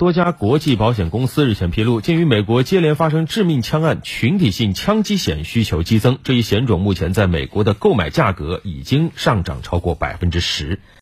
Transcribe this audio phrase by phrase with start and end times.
[0.00, 10.80] 多家国际保险公司日前披露鉴于美国接连发生致命枪案群体性枪击险需求激增这一险种目前在美国的购买价格已经上涨超过百分之十。